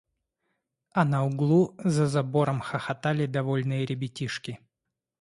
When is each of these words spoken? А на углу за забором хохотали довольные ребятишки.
А 1.01 1.03
на 1.09 1.19
углу 1.25 1.75
за 1.83 2.07
забором 2.07 2.59
хохотали 2.59 3.27
довольные 3.27 3.85
ребятишки. 3.85 4.59